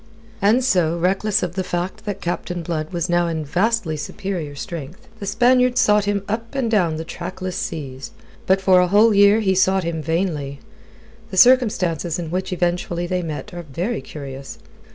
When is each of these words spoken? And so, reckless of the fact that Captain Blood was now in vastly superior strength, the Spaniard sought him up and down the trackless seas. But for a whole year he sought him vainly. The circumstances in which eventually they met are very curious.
And 0.41 0.63
so, 0.63 0.97
reckless 0.97 1.43
of 1.43 1.53
the 1.53 1.63
fact 1.63 2.05
that 2.05 2.21
Captain 2.21 2.63
Blood 2.63 2.91
was 2.91 3.07
now 3.07 3.27
in 3.27 3.45
vastly 3.45 3.95
superior 3.95 4.55
strength, 4.55 5.07
the 5.19 5.27
Spaniard 5.27 5.77
sought 5.77 6.05
him 6.05 6.23
up 6.27 6.55
and 6.55 6.71
down 6.71 6.95
the 6.95 7.05
trackless 7.05 7.55
seas. 7.55 8.09
But 8.47 8.61
for 8.61 8.79
a 8.79 8.87
whole 8.87 9.13
year 9.13 9.41
he 9.41 9.53
sought 9.53 9.83
him 9.83 10.01
vainly. 10.01 10.59
The 11.29 11.37
circumstances 11.37 12.17
in 12.17 12.31
which 12.31 12.51
eventually 12.51 13.05
they 13.05 13.21
met 13.21 13.53
are 13.53 13.61
very 13.61 14.01
curious. 14.01 14.57